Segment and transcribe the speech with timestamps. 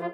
[0.00, 0.04] 你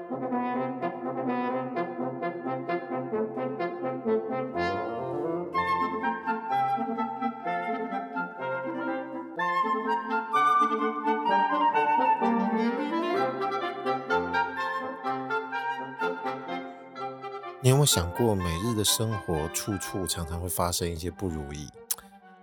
[17.68, 21.68] 有没有想过，每日的生活处处常常会发生一些不如意？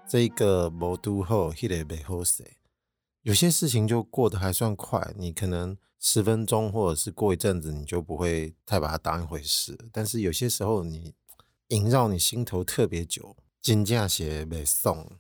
[0.06, 2.61] 这个无拄好，迄个袂好势。
[3.24, 9.78] 有些事情就过得还算快，你可能十分钟或者是过一阵子，你就不会太把它当一回事。
[9.92, 11.14] 但是有些时候，你
[11.68, 15.20] 萦绕你心头特别久，真正是袂爽。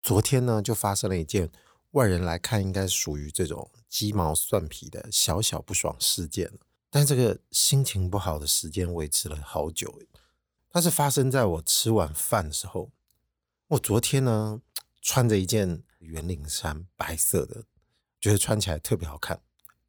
[0.00, 1.50] 昨天呢，就发生了一件
[1.92, 6.52] 外人来看应该属于这种鸡毛蒜皮的小小不爽事件。
[6.88, 10.00] 但这个心情不好的时间维持了好久，
[10.70, 12.92] 它是发生在我吃完饭的时候。
[13.68, 14.60] 我昨天呢，
[15.02, 17.64] 穿着一件圆领衫，白色的，
[18.20, 19.40] 觉得穿起来特别好看。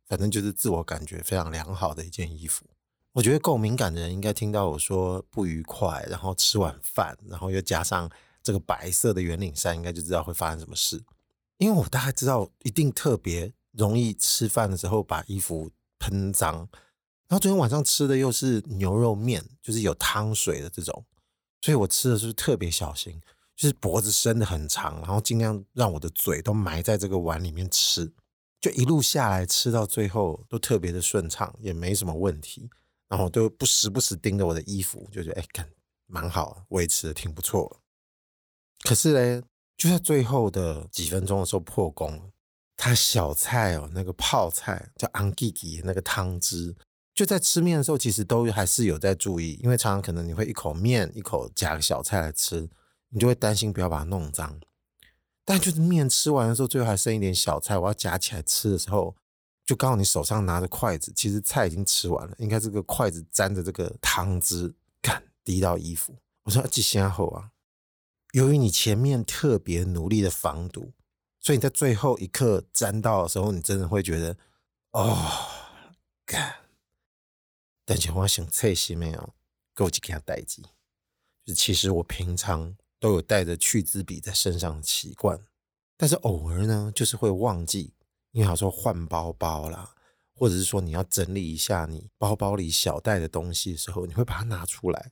[0.07, 2.65] 反正就是自我感觉非常良好的一件衣服。
[3.13, 8.09] 我觉得够敏感的人应该听到我说不愉快，然后吃晚饭，然后又加上
[8.43, 11.03] 这个白色的圆领衫，应该就知道会发生什么事。
[11.57, 16.67] 因为我大概知道，一定特别容易吃饭的时候把衣服喷脏。
[17.27, 21.05] 然后昨天晚上吃的又是牛肉面，就是有汤水的这种，
[21.61, 23.19] 所以我吃的是特别小心，
[23.55, 28.11] 就是脖子伸得很长，然后尽量让我的嘴都埋在这个碗里面吃，
[28.59, 32.69] 就一路下来吃到最后都特别的顺畅，也没什么问题。
[33.07, 35.69] 然后都不时不时盯着我的衣服，就觉得哎，看
[36.07, 37.79] 蛮好，维持的挺不错。
[38.81, 39.43] 可是嘞，
[39.77, 42.31] 就在最后的几分钟的时候破功了，
[42.75, 46.75] 它小菜哦，那个泡菜叫昂吉吉那个汤汁。
[47.13, 52.67] 就在吃面的时候，其实都还是有在注意，因为常常可能你会一口面一口夹个小菜来吃，
[53.15, 54.59] 你就会担心不要把它弄脏。
[55.45, 59.15] 但就是面吃完的时候，最后还剩一点小菜，我要夹起来吃的时候，
[59.65, 66.13] 就刚好你手上拿着筷子，其实菜已经吃完了，应该这个筷子沾着这个汤汁，干滴到衣服。
[66.43, 67.51] 我说几下后啊，
[68.33, 70.91] 由于你前面特别努力的防堵，
[71.39, 74.35] 所以你在最后一刻沾到的时候，你真的会觉得
[74.91, 75.31] 哦，
[76.25, 76.55] 干。
[77.85, 79.33] 但是我想测试没有，
[79.73, 80.61] 够几件代志。
[81.45, 85.39] 就其实我平常都有带着去渍笔在身上的习惯，
[85.97, 87.93] 但是偶尔呢，就是会忘记。
[88.31, 89.95] 因为好说换包包啦，
[90.33, 95.11] 或者是说你要整理一下你包包里小袋的东西的时候，你会把它拿出来，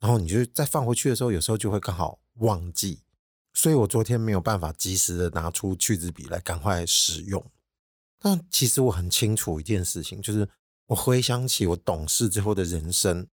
[0.00, 3.02] 然后你就再放回去的时候，有时候就会刚好忘记。
[3.52, 7.44] 所以我昨天没有办法及时的拿出去渍笔来赶快使用。
[8.18, 10.48] 但其实我很清楚一件事情，就是。
[10.88, 13.26] 我回想起我懂事之后的人生，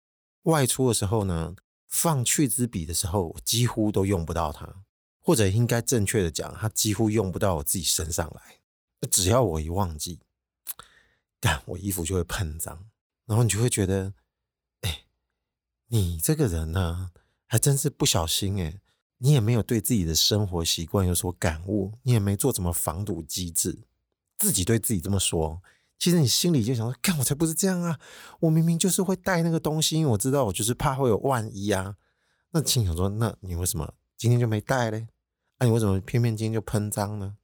[0.44, 1.54] 外出的时候呢，
[1.92, 4.84] 放去之笔的时候，我几乎都用不到它，
[5.20, 8.62] 或者应该正确的讲，它几乎用不到我自己身上来。
[9.12, 10.20] 只要我一忘记，
[11.42, 12.86] 干，我衣服就会喷脏，
[13.26, 14.14] 然后你就会觉得，
[14.82, 15.04] 哎，
[15.88, 17.12] 你这个人呢，
[17.46, 18.80] 还真是不小心哎，
[19.18, 23.82] 你也没有对自己的生活习惯有所感悟，你也没做什么防堵机制，
[24.38, 25.62] 自己对自己这么说。
[26.02, 28.00] 其实你心里就想说，干，我才不是这样啊！
[28.40, 31.96] 我明明就是会带那个东西，因为我知道我就是怕会有万一啊。
[32.54, 35.10] 那心想说，那你为什么今天就没带嘞？
[35.60, 37.36] 那、你为什么偏偏今天就喷脏呢？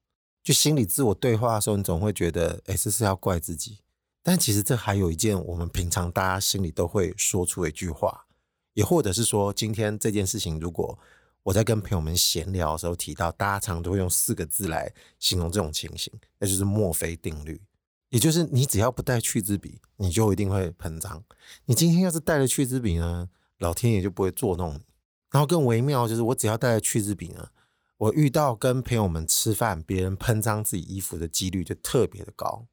[0.44, 3.82] 就心里自我对话的时候，你总会觉得，哎，这是要怪自己。
[4.24, 8.26] 但其实这还有一件我们平常大家心里都会说出一句话，
[8.74, 10.98] 也或者是说，今天这件事情，如果
[11.44, 17.62] 我在跟朋友们闲聊的时候提到，大家常常都会用四个字来形容这种情形，那就是墨菲定律。
[18.10, 21.24] 也就是你只要不带去渍笔，你就一定会喷脏。
[21.66, 24.82] 你今天要是带了去渍笔呢，老天爷就不会作弄你。
[25.30, 27.50] 然后更微妙就是，我只要带了去渍笔呢，
[27.98, 32.68] 我遇到跟朋友们吃饭，别人喷脏自己衣服的几率就特别的高。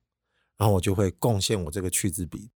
[0.56, 2.52] 然后我就会贡献我这个去渍笔，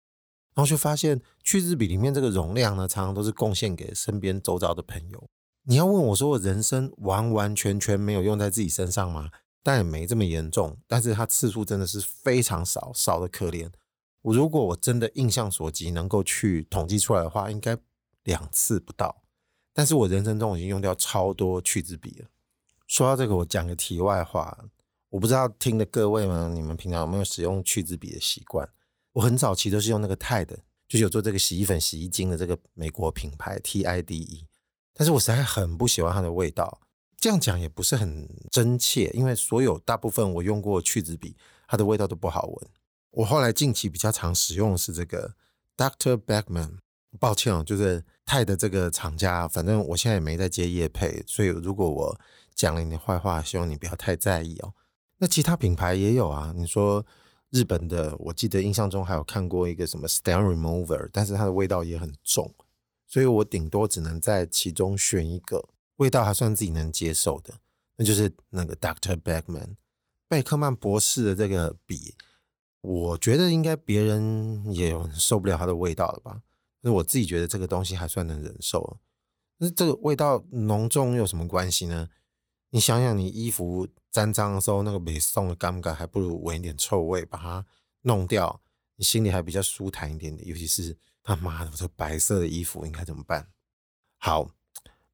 [0.53, 5.29] 然后就发现去渍笔里面这个容量呢，常常都是贡献给身边周遭的朋友。
[5.63, 9.31] 你要问我说，我人生完完全全没有用在自己身上吗？
[9.65, 13.71] 但也没这么严重，但是它次数真的是非常少，少得可怜。
[14.21, 17.77] 我如果我真的印象所及，能够去统计出来的话，应该
[18.25, 19.23] 两次不到。
[19.73, 22.29] 但是我人生中已经用掉超多去渍笔了。
[22.87, 24.67] 说到这个，我讲个题外话，
[25.09, 28.69] 我不知道听的各位们，你们平常有没有使用去渍笔的习惯？
[29.15, 34.45] 我很早期都是用那个 Tide，就是有做这个洗衣粉、洗衣精的这个美国品牌 TIDE，
[34.93, 36.81] 但是我实在很不喜欢它的味道。
[37.25, 41.35] 这样讲也不是很真切，因为所有大部分我用过去渍笔，
[41.67, 42.69] 它的味道都不好闻。
[43.13, 45.35] 我后来近期比较常使用的是这个
[45.75, 46.81] Doctor backman，
[47.19, 52.21] 抱歉哦，就是泰的这个厂家，反正我现在也没在接业配，所以如果我
[52.55, 54.75] 讲了你的坏话，希望你不要太在意哦。
[55.17, 57.07] 那其他品牌也有啊，你说
[57.49, 62.55] 日本的，我记得印象中还有看过一个什么 stain remover，但是它的味道也很重，
[63.07, 67.55] 所以我顶多只能在其中选一个味道还算自己能接受的，
[67.97, 69.77] 那就是那个 Doctor Beckman
[70.29, 72.15] 贝克曼博士的这个笔，
[72.81, 76.43] 我觉得应该别人也受不了它的味道了吧？
[76.81, 78.99] 那我自己觉得这个东西还算能忍受。
[79.59, 82.11] 那这个味道浓重有什么关系呢？
[82.71, 87.65] 你想想，你衣服沾脏的时候，那个没送的尴尬，还不如闻一点臭味把它
[88.03, 88.61] 弄掉，
[88.97, 90.49] 你心里还比较舒坦一点点。
[90.49, 93.49] 尤其是他妈的，这白色的衣服应该怎么办？
[94.19, 94.51] 好，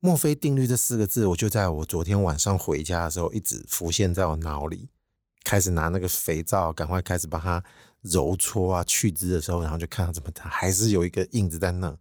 [0.01, 4.89] 墨菲定律这四个字，我就在我昨天晚上回家的时候一直浮现在我脑里，
[5.45, 7.63] 开始拿那个肥皂，赶快开始把它
[8.01, 11.95] 揉搓啊、去渍的时候，然后就看到怎么它还是有一个印子在那。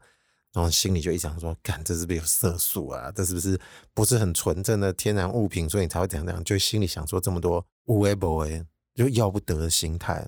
[0.52, 3.12] 然后心里就一想说：“干，这是不是有色素啊？
[3.12, 3.60] 这是不是
[3.94, 5.70] 不是很纯正的天然物品？
[5.70, 10.28] 所以你才会这样这样。”就心里想说这么多无为不为，就要不得的心态。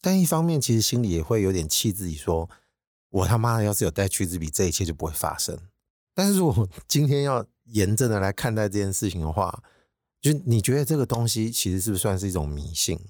[0.00, 2.50] 但一方面，其实心里也会有点气自己说，
[3.10, 5.56] 我他妈的要是有带去渍笔，这一切就不会发生。
[6.20, 9.62] 但是如果今天要严正的来看待这件事情的话，
[10.20, 13.00] 就你觉得这个东西其实是不是算是一种迷信？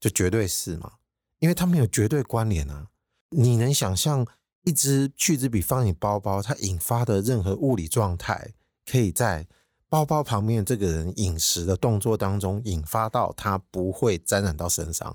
[0.00, 0.92] 就绝对是嘛？
[1.40, 2.86] 因为它没有绝对关联啊。
[3.28, 4.26] 你能想象？
[4.64, 8.54] 一支去渍笔放你包包，它引发的任何物理状态，
[8.90, 9.46] 可以在
[9.90, 15.14] 包包旁边这个人饮食的动作当中引发到它不会沾染到身上。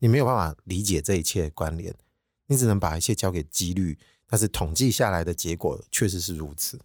[0.00, 1.94] 你没有办法理解这一切的关联，
[2.48, 3.96] 你只能把一切交给几率。
[4.32, 6.80] 但是统计下来的结果确实是如此。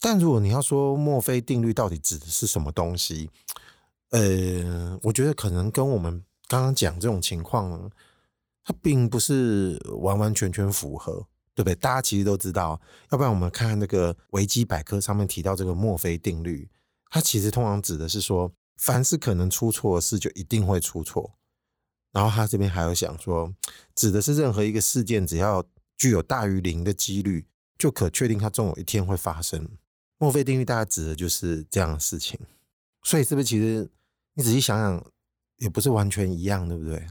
[0.00, 3.28] 但如果你要说墨菲定律到底指的是什么东西，
[4.08, 7.90] 呃，我觉得可能跟我们刚刚讲这种情况，
[8.64, 11.26] 它并不是完完全全符合。
[11.54, 11.74] 对不对？
[11.74, 12.80] 大家其实都知道，
[13.10, 16.66] 要不然我们看看那个维基百科上面提到这个墨菲定律，
[17.10, 21.34] 它其实通常指的是说，凡是可能出错的事，就一定会出错。
[22.10, 23.52] 然后他这边还有想说，
[23.94, 25.62] 指的是任何一个事件，只要
[26.02, 27.46] 具有大于零的几率，
[27.78, 29.68] 就可确定它终有一天会发生。
[30.18, 32.36] 墨菲定律大概指的就是这样的事情。
[33.04, 33.88] 所以是不是其实
[34.34, 35.06] 你仔细想想，
[35.58, 37.06] 也不是完全一样，对不对？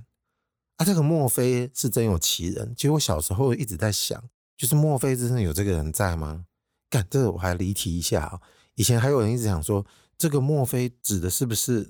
[0.75, 2.73] 啊、这个墨菲是真有其人。
[2.75, 4.21] 其实我小时候一直在想，
[4.57, 6.45] 就是墨菲真的有这个人在吗？
[6.89, 8.41] 干，这个我还离题一下啊。
[8.75, 9.85] 以前还有人一直想说，
[10.17, 11.89] 这个墨菲指的是不是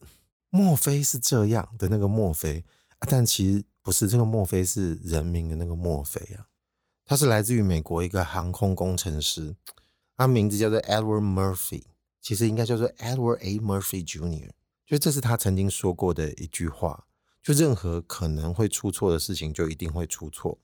[0.51, 2.63] 墨菲是这样的那个墨菲？
[3.00, 6.45] 啊、但其实不是，这个墨菲是人名的那个墨菲啊。
[7.12, 9.58] 他是来自于美国一个航空工程师，
[10.16, 11.84] 他名字叫做 Edward Murphy，
[12.22, 13.60] 其实应该叫做 Edward A.
[13.60, 14.52] Murphy Jr.，
[14.86, 17.08] 就这是他曾经说过的一句话。
[17.44, 20.60] 就任何可能会出错的事情，就一定会出错。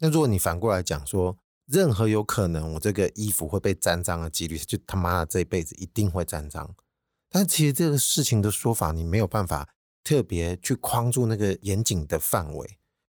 [0.00, 6.76] 那如果你反过来讲说，任何有可能我这个衣服会被沾脏的几率，就他妈的这一辈子一定会沾脏。
[7.30, 9.70] 但其实这个事情的说法，你没有办法
[10.04, 12.76] 特别去框住那个严谨的范围。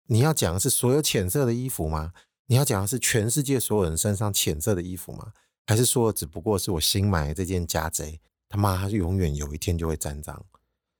[0.09, 2.13] 你要讲的是所有浅色的衣服吗？
[2.47, 5.33] 你要讲的是全世界所有人身上浅色的衣服吗？
[5.65, 10.45] 还是说只不过是我新买的这件夹贼，他妈他永远有一天就会沾脏？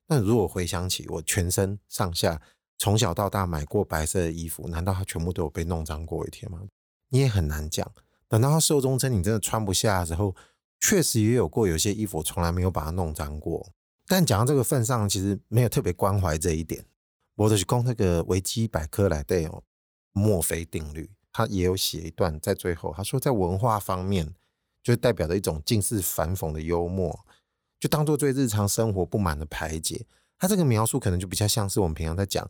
[0.08, 2.42] 那如果回想起我全身上下
[2.78, 6.62] 从小到大买过白色的衣服，难道它全部都有被弄脏过一天吗？
[7.10, 7.90] 你也很难讲。
[8.28, 10.36] 等到它寿终正寝，你真的穿不下的时候，
[10.82, 13.70] 确实也有过有些衣服从来没有把它弄脏过。
[14.06, 16.86] 但讲到这个份上，其实没有特别关怀这一点。
[17.36, 19.64] 我的是供那个维基百科来的哦，
[20.12, 24.34] 墨菲定律，他也有写一段在最后，他说在文化方面，
[24.82, 27.26] 就代表着一种近似反讽的幽默。
[27.80, 30.06] 就当做对日常生活不满的排解，
[30.40, 32.50] 他这个描述可能就比较像是我们平常在讲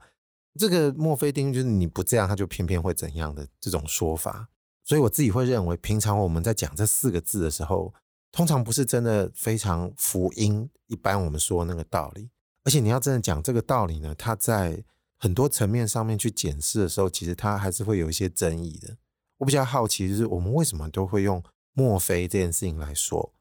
[0.57, 4.48] 这个墨菲定律，就是你不这样，他就偏偏会怎样的这种说法。
[4.86, 7.93] 所以我自己会认为，平常我们在讲这四个字的时候，
[8.31, 12.29] 通常不是真的非常福音一般我们说那个道理。
[12.63, 14.81] 而且你要真的讲这个道理呢，它在
[15.17, 18.97] 很多层面上面去检视的时候，其实它还是会有一些争议的。
[19.38, 21.43] 我比较好奇，就是我们为什么都会用
[21.74, 23.33] 墨菲这件事情来说。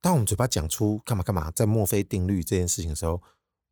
[0.00, 3.22] 当我们嘴巴讲出干嘛干嘛，在墨菲定律这件事情的时候，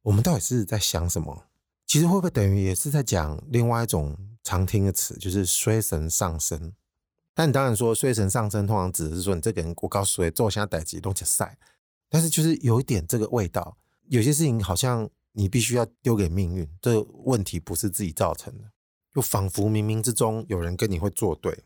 [0.03, 1.45] 我们到底是在想什么？
[1.87, 6.73] 其实会不会等于也是在讲另外一种常听的词，就是衰神上身？
[7.35, 11.59] 但你当然说衰神上身，通常指的是说你这个人，我告诉你，做下代志都吃赛。
[12.09, 13.77] 但是就是有一点这个味道，
[14.09, 18.71] 有些事情好像你必须要丢给命运，这问题不是自己造成的，
[19.15, 21.65] 就仿佛冥冥之中有人跟你会作对，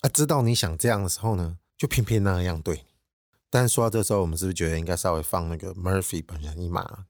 [0.00, 2.84] 啊，知道你想这样的时候呢，就偏偏那样对。
[3.50, 7.06] 但是说到这时候，我们是不是觉得应该稍微放那个 Murphy 本人一马，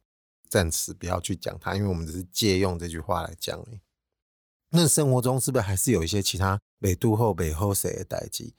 [0.48, 3.64] 暂时不要去讲他，因为我们只是借用这句话来讲。
[4.70, 8.54] 那生活中是不是还是有一些其他北渡后北后谁的代际？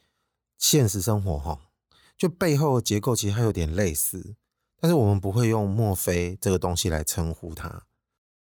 [0.57, 1.69] 现实生活哈，
[2.17, 4.35] 就背后的结构其实还有点类似，
[4.79, 7.83] 但是我们不会用墨菲这个东西来称呼它。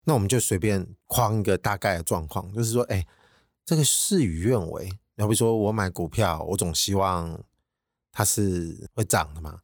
[0.06, 3.06] 那我们就随便框一个大概的状况，就是说，哎，
[3.66, 4.90] 这个事与愿违。
[5.16, 7.44] 要比如说我买股票，我总希望
[8.12, 9.60] 它是会涨的嘛，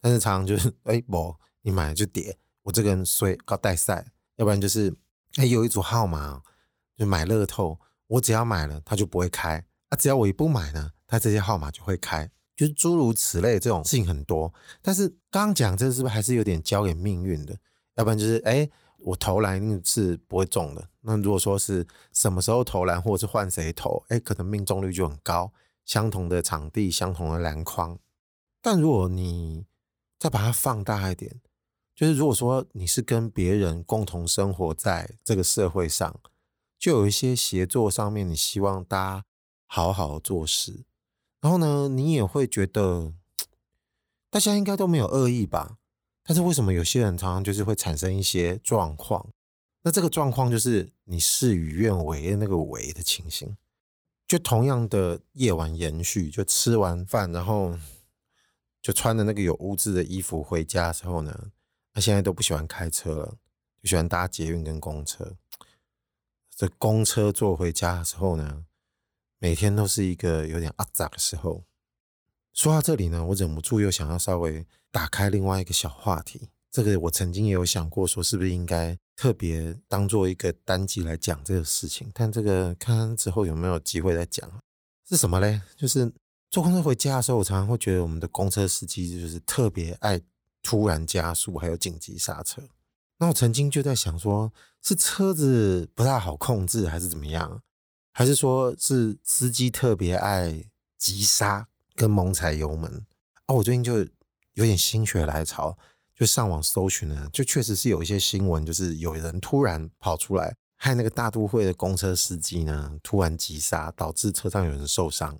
[0.00, 4.92] 但是常常就是，哎，不，你买了就跌，我这个人衰搞带赛，要不然就是，
[5.36, 6.42] 哎，有一组号码
[6.96, 12.28] 就买乐透，我只要买了它就不会开，啊，只要我一不买呢，它这些号码就会开。
[12.58, 17.56] 就是诸如此类这种事情很多，但是刚刚讲这是不是还是有点交给命运的？
[17.94, 20.88] 要不然就是哎，我投篮是不会中的。
[21.02, 25.52] 那如果说是什么时候投篮，或者是换谁投，哎，可能命中率就很高。
[25.84, 27.96] 相同的场地，相同的篮筐，
[28.60, 29.64] 但如果你
[30.18, 31.40] 再把它放大一点，
[31.94, 36.20] 就是如果说你是跟别人共同生活在这个社会上，
[36.76, 39.24] 就有一些协作上面，你希望大家
[39.66, 40.84] 好好做事。
[41.40, 43.12] 然后呢，你也会觉得
[44.30, 45.78] 大家应该都没有恶意吧？
[46.24, 49.30] 但是为什么有些人常常就是会产生一些状况？
[49.82, 53.56] 那这个状况就是你事与愿违的那个违的情形。
[54.26, 57.78] 就同样的夜晚延续，就吃完饭，然后
[58.82, 61.50] 就穿着那个有污渍的衣服回家的时候呢，
[61.94, 63.38] 他现在都不喜欢开车了，
[63.82, 65.36] 就喜欢搭捷运跟公车。
[66.54, 68.66] 这公车坐回家的时候呢，
[69.38, 71.64] 每天都是一个有点阿杂的时候。
[72.52, 76.48] 说到这里呢，我忍不住又想要稍微打开另外一个小话题。
[76.70, 82.10] 这个我曾经也有想过，说是不是应该特别当做一个单集来讲这个事情。
[82.12, 84.50] 但这个看看之后有没有机会再讲。
[85.08, 85.60] 是什么嘞？
[85.76, 86.12] 就是
[86.50, 90.20] 坐公车回家的时候，我常常会觉得我们的公车司机就是特别爱
[90.62, 92.60] 突然加速，还有紧急刹车。
[93.18, 94.52] 那我曾经就在想说，
[94.82, 97.62] 是车子不太好控制，还是怎么样？
[98.18, 100.64] 还是说是司机特别爱
[100.96, 103.06] 急刹跟猛踩油门
[103.46, 103.54] 啊？
[103.54, 103.98] 我最近就
[104.54, 105.78] 有点心血来潮，
[106.16, 115.38] 就上网搜寻了，就确实是有一些新闻，就是有人突然跑出来，害那个大都会的公车司机呢突然急刹，导致车上有人受伤。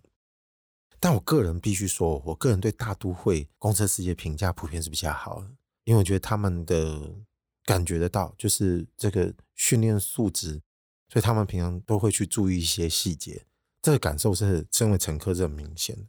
[1.01, 5.51] 但我个人必须说，我个人对大都会公车司机的评价普遍是比较好的，
[5.83, 7.17] 因为我觉得他们的
[7.65, 10.63] 感觉得到，就是这个训练素质。
[11.11, 13.47] 所以他们平常都会去注意一些细节，
[13.81, 16.03] 这个感受是身为乘客是很明显的。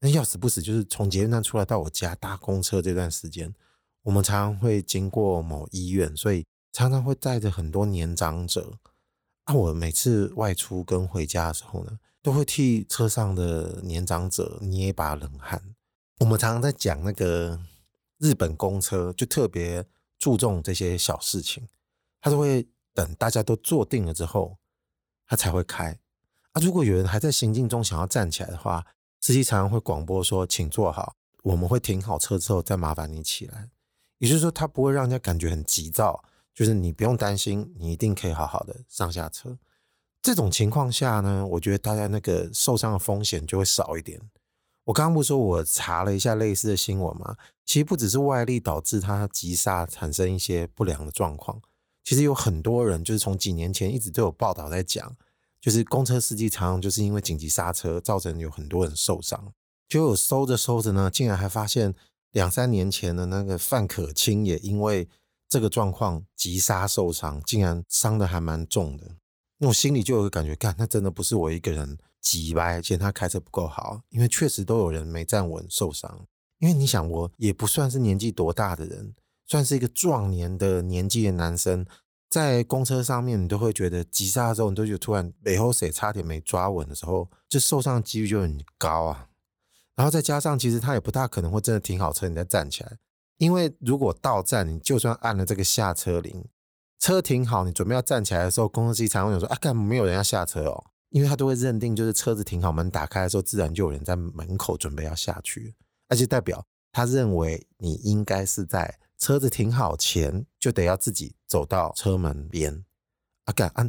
[0.00, 3.54] 那要死不死，就是从捷运站出来到我家搭公车这段时间，
[4.02, 8.78] 我们常常会经过某医院，所以常常会带着很多年长者。
[9.44, 15.74] 啊，我每次外出跟回家的时候呢，都会替车上的年长者捏一把冷汗。
[16.20, 17.58] 我们常常在讲那个
[18.18, 19.84] 日本公车，就特别
[20.18, 21.66] 注重这些小事情，
[22.20, 22.68] 他都会。
[22.94, 24.58] 等大家都坐定了之后，
[25.26, 25.98] 他才会开。
[26.52, 28.86] 啊，如果有人还在行进中想要站起来的话，
[29.20, 33.70] 司机常常会广播说：“请坐好，我们会停好车之后再麻烦你起来。”
[34.18, 36.22] 也就是说，他不会让人家感觉很急躁，
[36.54, 39.58] 就是你不用担心，你一定可以好好的上下车。
[40.20, 44.20] 这种情况下呢，我觉得大家那个受伤的风险就会少一点。
[44.84, 47.36] 我刚刚不是说我查了一下类似的新闻吗？
[47.64, 51.62] 其实不只是外力导致他急刹产生一些不良的状况。
[52.04, 55.16] 其实有很多人就是从几年前一直都有报道在讲，
[55.60, 59.52] 就是公车司机常常就是因为紧急刹车，造成有很多人受伤。
[59.88, 61.94] 就有搜着搜着呢，竟然还发现
[62.32, 65.08] 两三年前的那个范可清也因为
[65.48, 69.16] 这个状况急刹受伤，竟然伤得还蛮重的。
[69.58, 76.26] 那我心里就有个感觉，干，那真的不是我一个人急掰，嫌他开车不够好，因为确实都有人没站稳受伤。
[76.58, 79.14] 因为你想，我也不算是年纪多大的人。
[79.52, 81.84] 算是一个壮年的年纪的男生，
[82.30, 89.28] 在公车上面，你都会觉得急刹的时候，你都觉得突然背后谁差点没抓稳的时候，就受伤几率就很高啊。
[89.94, 92.96] 然后再加上，其实他也不大可能会真的停好车，你再站起来，
[93.36, 96.46] 因为如果到站，你就算按了这个下车铃，
[96.98, 105.74] 车停好，你准备要站起来的时候，公车司机常会说：“啊，干嘛，没有人要下车哦。”因为他都会认定，就是车子停好，门打开的时候，自然就有人在门口准备要下去，
[106.08, 108.98] 而且代表他认为你应该是在。
[109.22, 112.84] 车子停好前就得要自己走到车门边，
[113.44, 113.88] 啊，干啊，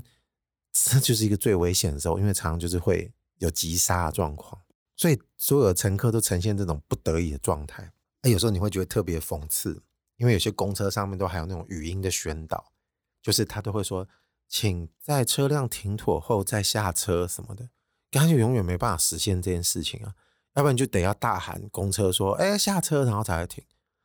[0.71, 4.61] 这就是一个最危险的时候，因为常常就是会有急刹的状况，
[4.95, 7.91] 所以所有的乘客都呈现这种不得已的状态。
[8.21, 9.81] 那有时候你会觉得特别讽刺，
[10.17, 12.71] 因为有些公车上面都还有那种语音的宣导，
[13.19, 14.07] 就是他都会说，
[14.47, 17.69] 请在车辆停妥后再下车什么的，
[18.11, 20.13] 他就永远没办法实现这件事情啊，
[20.53, 23.63] 要不然就得要大喊公车说，哎，下车，然后才会停。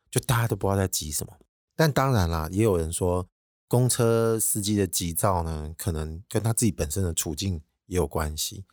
[0.09, 1.33] 就大家都不知道在急什么，
[1.75, 3.27] 但当然啦，也有人说
[3.67, 8.65] 公车司机的急躁呢，可能跟他自己本身的处境也有关系。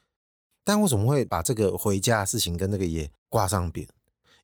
[0.64, 3.88] 但为什么会把这个回家的事情跟那个也挂上边？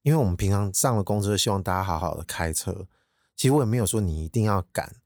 [0.03, 2.87] 因为我们平常上了公车，希望大家好好的开车。
[3.35, 4.97] 其实我也没有说你一定要赶，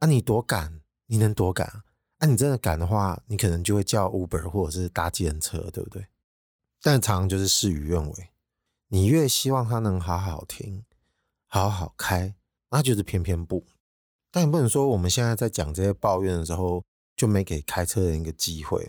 [0.00, 1.66] 啊，你多赶，你能多赶
[2.18, 2.26] 啊？
[2.26, 6.06] 你真的赶的话，你可能就会叫 Uber 或者是搭计程车，对不对？
[6.82, 8.30] 但常常就是事与愿违，
[8.88, 10.84] 你越希望它能好好听、
[11.48, 12.36] 好好开，
[12.70, 13.66] 那就是偏偏不。
[14.30, 16.84] 但你不能说我们现在在讲这些抱怨的时候，
[17.16, 18.88] 就没给开车人一个机会。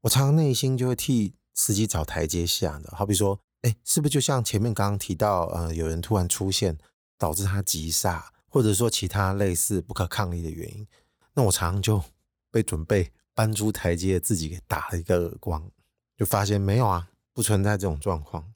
[0.00, 6.76] 我常常内心就会替司机找台阶下的，好比说，哎，是不是就像前面刚刚提到，呃，有人突然出现，
[7.16, 10.86] 导致他急刹，或者说其他类似不可抗力的原因？
[11.34, 12.02] 那我常常就。
[12.50, 15.70] 被准备搬出台阶，自己给打了一个耳光，
[16.16, 18.54] 就发现没有啊，不存在这种状况。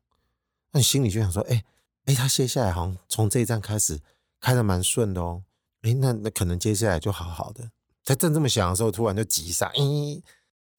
[0.71, 1.62] 那你心里就想说，哎、
[2.06, 4.00] 哎、他接下来好像从这一站开始
[4.40, 5.44] 开得蛮顺的哦，
[5.82, 7.71] 哎、那那可能接下来就好好的。
[8.02, 10.25] 在正这么想的时候，突然就急刹，咦、欸，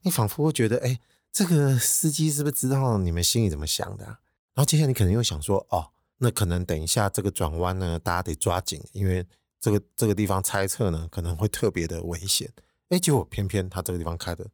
[0.01, 0.99] 你仿佛会觉得，哎、
[1.31, 4.19] 这个司机是不是知道你们心里怎么想的、啊？
[4.53, 9.25] 然后接下来你可能又想说，哦，那可能等一下这个转弯呢，大家得抓紧，因为
[9.61, 12.51] 这个这个地方猜测呢可能会特别的危险。
[12.89, 14.45] 哎，结果偏偏他这个地方开的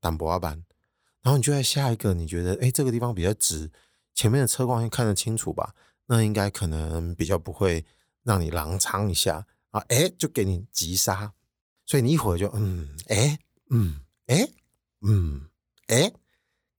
[0.00, 0.64] 挡薄板，
[1.22, 3.70] 然后你就在下一个，你觉得哎，这个地方比较直，
[4.12, 5.74] 前面的车光看得清楚吧？
[6.06, 7.84] 那应该可能比较不会
[8.22, 11.32] 让你踉跄一下啊，哎，就给你急刹，
[11.84, 13.38] 所以你一会儿就嗯，哎，
[13.70, 14.48] 嗯，哎，
[15.02, 15.48] 嗯，
[15.88, 16.12] 哎，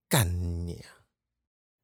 [0.09, 1.03] 干你啊！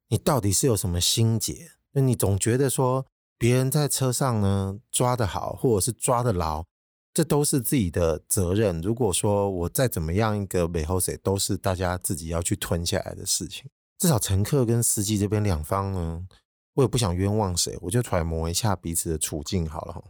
[0.08, 1.72] 你到底是有什么心结？
[1.92, 3.06] 那你总觉得说
[3.38, 6.64] 别人在车上呢抓得好，或者是抓得牢。
[7.12, 8.80] 这都是自己的责任。
[8.80, 13.70] 如果说我再怎么样一个尾后谁，都是大家自己要去吞下来的事情。
[13.98, 16.26] 至少乘客跟司机这边两方呢，
[16.74, 20.04] 我也不想冤枉谁，我就揣摩一下彼此的处境好了。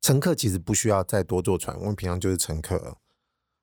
[0.00, 2.96] 乘客其实不需要再多坐船，我们平常就是乘客，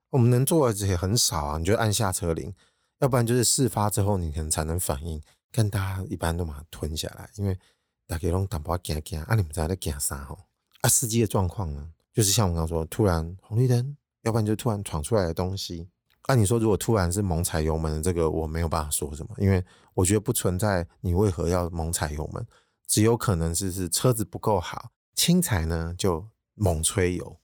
[0.10, 1.58] 我们能做的这些很少啊。
[1.58, 2.54] 你就按下车铃，
[3.00, 5.22] 要不然就是事发之后你可能才能反应。
[5.52, 7.58] 看大家一般都把它吞下来，因为
[8.08, 10.38] 大家拢淡薄惊惊啊，你们在那惊啥吼？
[10.82, 11.92] 啊，司机的状况呢？
[12.12, 15.88] 就是像我刚刚说，突然红绿灯，要不然就突然闯出来的东西。
[16.24, 22.46] 按你说，如果突然是猛踩油门的，这个我没有办法说什么，因为我觉得不存在你为何要猛踩油门，
[22.88, 27.38] 只有可能是是车子不够好，轻踩呢就猛吹油。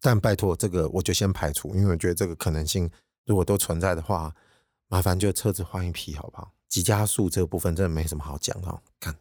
[0.00, 2.90] 但拜托，这个我就先排除，因为我觉得这个可能性
[3.26, 4.34] 如果都存在的话，
[4.88, 6.52] 麻烦就车子换一批好不好？
[6.68, 8.82] 急加速这个部分真的没什么好讲的。
[8.98, 9.14] 看，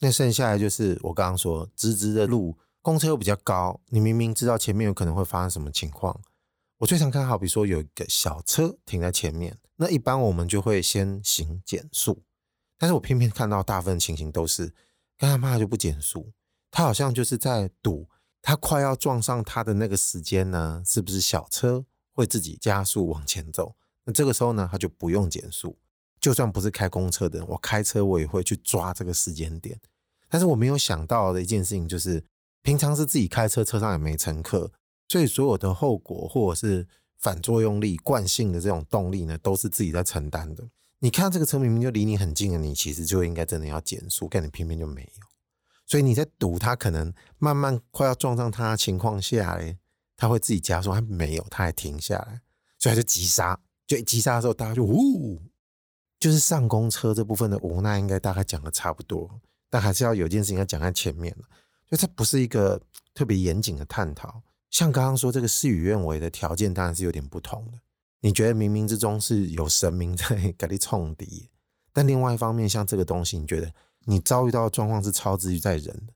[0.00, 2.56] 那剩下来就是我刚刚说直直的路。
[2.82, 6.20] 公车又比较高，你明明知道前面有可能会发生什么情况。
[6.76, 12.22] 我最常看，好比说有一个小车停在前面，那一般我们就会先行减速。
[12.78, 14.72] 但是我偏偏看到大部分情形都是，
[15.16, 16.32] 干他妈就不减速，
[16.70, 18.08] 他好像就是在赌，
[18.42, 23.76] 他快要撞上他的那个时间呢，是不是小车会自己加速往前走？
[24.04, 25.78] 那这个时候呢，他就不用减速。
[26.20, 29.80] 就算不是开公车的人，我开车我也会去抓这个时间点。
[30.28, 32.24] 但是我没有想到的一件事情就是。
[32.66, 34.72] 平常是自己开车，车上也没乘客，
[35.06, 36.88] 所以所有的后果或者是
[37.24, 40.62] 反作用力、惯性的这种动力呢，都是自己在承担的。
[40.98, 45.22] 你看这个车明明就离你很近了，你其实就应该真的要减速，但你偏偏就没有。
[45.86, 49.78] 所以你在赌他可能慢慢快要撞上他的情况下，嘞，
[50.18, 52.42] 他会自己加速，他没有，他还停下来，
[52.78, 53.58] 所以他就急刹。
[53.86, 55.40] 就急刹的时候，大家就呜，
[56.20, 61.44] 就是上公车这部分的无奈，应该大概讲的差不多，但还是要有件事情要讲在前面了。
[61.90, 62.78] 就这不是一个
[63.14, 64.42] 特别严谨的探讨，
[64.74, 67.78] 像刚刚说这个事与愿违的条件当然是有点不同的。
[68.22, 71.48] 你觉得冥冥之中是有神明在 给你冲敌，
[71.92, 73.72] 但另外一方面，像这个东西，你觉得
[74.06, 76.12] 你遭遇到的状况是超之于在人的，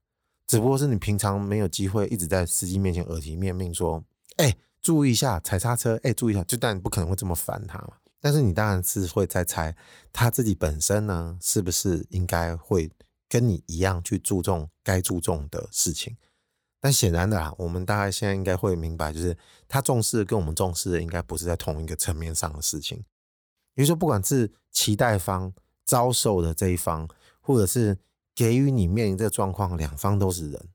[0.49, 4.03] 只不过是你平常没有机会一直在司机面前耳提面命说
[4.38, 7.92] ：“哎，注意一下踩刹车，哎，注意一下。”就但你不可能会这么烦他嘛。
[8.21, 9.77] 但是你当然是会在猜
[10.12, 12.90] 他自己本身呢，是不是应该会。
[13.31, 16.16] 跟你一样去注重该注重的事情，
[16.80, 19.36] 但显然的啊，我们大概现在应该会明白，就是
[19.66, 23.04] 他重视跟我们重视的应该不是在同一个层面上的事情。
[23.74, 25.52] 比如说，不管是期待方
[25.84, 27.08] 遭受的这一方，
[27.40, 27.98] 或者是
[28.34, 30.68] 给予你面临这个状况，两方都是人，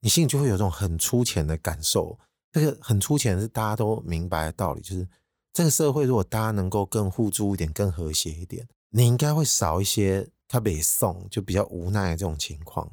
[0.00, 2.18] 你心里就会有一种很粗浅的感受。
[2.52, 5.08] 这个很粗浅是大家都明白的道理，就是
[5.52, 10.28] 这个社会如果大家能够更互助一点、更和谐一点，你应该会少一些。
[10.52, 12.90] 他被送就比较无奈的这种情况，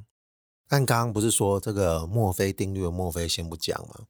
[0.68, 4.08] 但刚刚不是说这个墨菲定律的墨菲先不讲吗？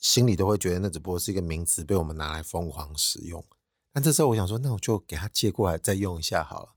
[0.00, 3.44] 心里都会觉得那只不过是一个名词，被我们拿来疯狂使用。
[3.92, 6.68] 但这时候我想说，那我就给他借过来再用一下好了，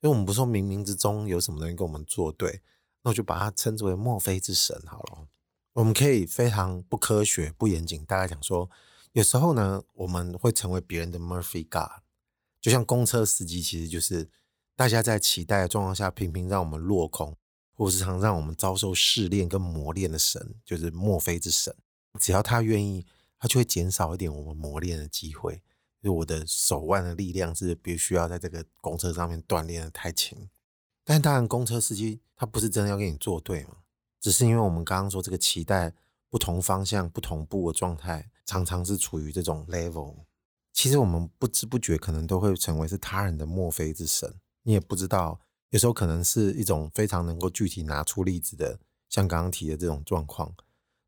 [0.00, 2.62] 因为我们不说冥冥之中有什么东西跟我们作对，
[3.02, 5.26] 那我就把它称之为墨菲之神好了。
[5.72, 8.70] 我们可以非常不科学、不严谨，大概讲说，
[9.12, 12.02] 有时候呢，我们会成为别人的 Murphy God，
[12.60, 14.30] 就像公车司机，其实就是。
[14.76, 17.36] 大家在期待的状况下，频频让我们落空，
[17.78, 21.72] 或是常让我们遭受试炼跟磨练的神，就是墨菲之神。
[22.18, 23.06] 只要他愿意
[23.38, 25.62] 他就会减少一点我们磨练的机会。
[26.02, 30.48] 就我的手腕的力量是必须要在这个公车上面锻炼的太勤。
[31.04, 33.76] 但当然，公车司机他不是真的要跟你作对嘛，
[34.20, 35.94] 只是因为我们刚刚说这个期待
[36.28, 40.16] 不同方向、不同步的状态，常常是处于这种 level。
[40.72, 48.78] 其实我们不知不觉可能都会成为是他人的墨菲之神，你也不知道，有时候可能是一种非常能够具体拿出例子的，
[49.08, 50.54] 像刚刚提的这种状况。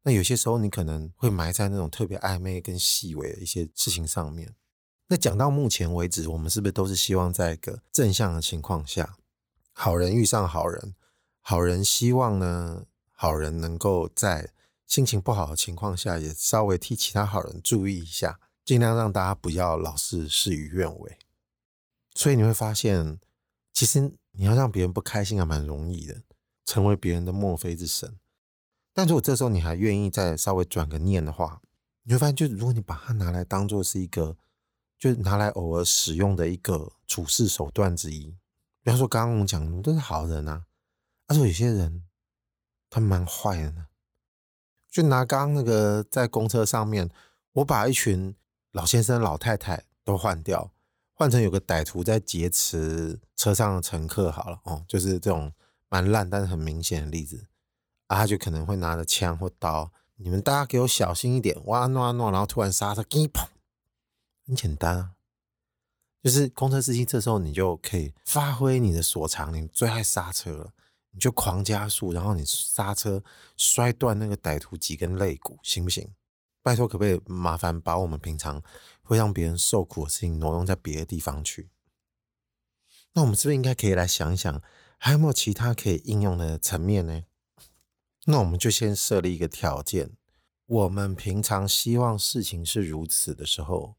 [0.02, 4.54] 那有些时候你可能会埋在那种特别暧昧跟细微的一些事情上面。
[5.08, 9.16] 那讲到目前为止，我们是不是都是希望在一个正向的情况下，
[9.72, 10.94] 好人遇上好人，
[11.40, 14.52] 好人希望呢，好人能够在
[14.86, 21.18] 心情不好的情况下，也稍微替其他好人注意一下，尽量让大家不要老是事与愿违。
[22.14, 23.18] 所以你会发现，
[23.72, 26.22] 其实你要让别人不开心还蛮容易的，
[26.64, 28.18] 成为别人的墨菲之神。
[28.92, 31.60] 但如果这时候你还愿意再稍微转个念的话，
[32.02, 34.36] 你会发现，就如果你把它拿来当做是一个，
[34.98, 38.36] 就拿来偶尔使用的一个处事手段之一。
[38.82, 40.66] 比方说，刚刚我们讲的都是好人啊，
[41.26, 42.04] 但是有些人
[42.88, 43.86] 他蛮坏的呢。
[44.90, 47.08] 就拿刚刚那个在公车上面，
[47.52, 48.34] 我把一群
[48.72, 50.72] 老先生、老太太都换掉，
[51.14, 55.50] 换成有个歹徒在劫持车上的乘客好了哦，就是这种
[55.88, 57.46] 蛮烂但是很明显的例子。
[58.08, 63.46] 啊，他就可能会拿着枪或刀，你们大家给我小心一点，哇诺啊诺，然后突然刹车，给你砰，
[64.46, 65.12] 很简单啊，
[66.22, 70.72] 就是公车司机这时候你就可以发挥你的所长，你最爱刹车了，
[71.12, 73.24] 你就狂加速，然后你刹车
[73.56, 76.12] 摔断那个歹徒几根肋骨，行不行？
[76.62, 78.62] 拜托，可不可以麻烦把我们平常
[79.02, 81.70] 会让别人受苦的事情挪用在别的地方去？
[83.14, 84.62] 那我们是不是应该可以来想一想，
[84.96, 87.22] 还有没有其他可以应用的层面呢？
[88.26, 90.12] 那我们就先设立一个条件，
[90.66, 93.96] 我们平常希望事情是如此的时候，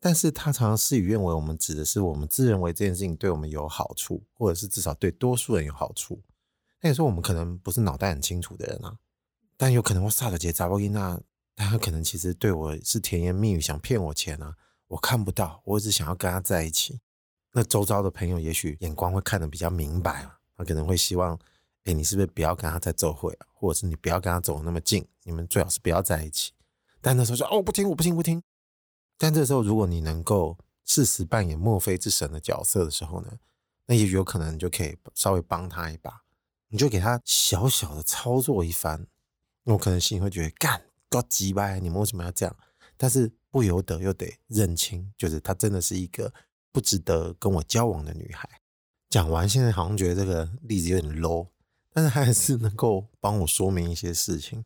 [0.00, 1.34] 但是他常常事与愿违。
[1.34, 6.22] 我们指的是我们自认为这件事情对我们有好处，或者是至少对多数人有好处。
[6.80, 8.96] 那有时候我们可能不是脑袋很清楚的人啊，
[9.56, 11.20] 但有可能我撒的结扎波音娜，
[11.54, 14.56] 他可能其实对我是甜言蜜语，想骗我钱啊，
[14.88, 17.00] 我看不到，我只想要跟他在一起。
[17.52, 21.38] 那周遭的朋友也许眼光会看得比较明白啊，他可能会希望。
[21.84, 23.46] 哎，你是不是不要跟他再走会啊？
[23.54, 26.52] 或者是你不要跟他走那么近，你们最好是不要在一起。
[27.00, 28.40] 但那时候说哦，不听，我不听，不听。
[29.18, 33.32] 但这时候，如果你能够适时扮演墨菲之神的角色的时候呢，
[33.86, 36.22] 那也有可能你就可以稍微帮他一把，
[36.68, 39.08] 你就给他小小的操作一番。
[39.64, 42.56] 我可能心里会觉得干，搞鸡巴，你们为什么要这样？
[42.96, 46.32] 但是不由得又得认清，就是他真的是一个
[46.72, 48.48] 不值得跟我交往的女孩。
[49.08, 51.48] 讲完，现在好像觉得这个例子有点 low。
[51.94, 54.64] 但是还是能够帮我说明一些事情，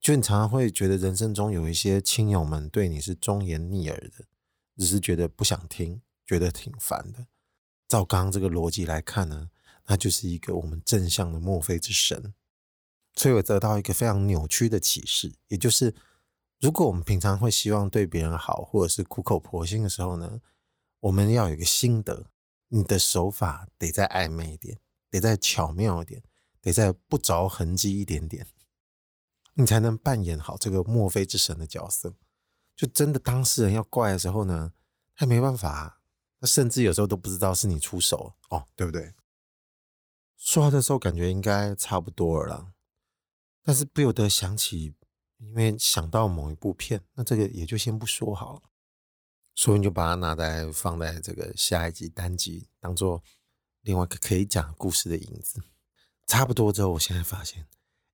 [0.00, 4.24] 就你常常会觉得人生中有一些亲友们对你是忠言逆耳的，
[4.76, 7.28] 只是觉得不想听，觉得挺烦的。
[7.86, 9.50] 照刚刚这个逻辑来看呢，
[9.86, 12.34] 那就是一个我们正向的墨菲之神。
[13.14, 15.94] 所以我得到一个非常扭曲的启示，也就是
[16.58, 20.40] 如果我们平常会希望对别人好，或者是苦口婆心的时候呢，
[21.00, 22.30] 我们要有一个心得，
[22.68, 24.78] 你的手法得再暧昧一点，
[25.10, 26.22] 得再巧妙一点。
[26.60, 28.44] 得再不着痕迹一点点，
[29.54, 32.16] 你才能扮演好这个墨菲之神的角色。
[32.74, 34.72] 就真的当事人要怪的时候呢，
[35.14, 36.00] 他没办法，
[36.40, 39.14] 他甚至有时候都不知道是你出手哦，对不对？
[40.36, 42.72] 说话的时候感觉应该差不多了，
[43.62, 44.92] 但是不由得想起，
[45.38, 48.62] 因为想到某一部片，那这个也就先不说好了，
[49.58, 53.20] 所以你就把它拿在放在这个下一集单集，当做
[53.80, 55.60] 另外一个可以讲故事的影子。
[56.28, 57.66] 差不多之后，我现在发现，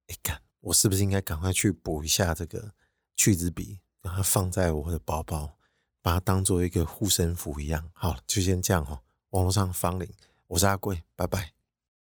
[0.06, 2.72] 哎干，我是不是应该赶快去补一下这个
[3.14, 5.58] 去脂笔，把它放在我的包包，
[6.00, 7.90] 把它当做一个护身符一样。
[7.92, 9.02] 好，就先这样哦。
[9.28, 10.10] 网络上方领，
[10.46, 11.52] 我是阿贵，拜拜。